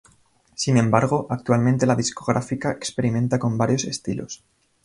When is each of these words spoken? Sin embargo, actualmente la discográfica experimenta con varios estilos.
Sin 0.55 0.77
embargo, 0.77 1.27
actualmente 1.29 1.85
la 1.85 1.95
discográfica 1.95 2.71
experimenta 2.71 3.37
con 3.37 3.59
varios 3.59 3.83
estilos. 3.85 4.43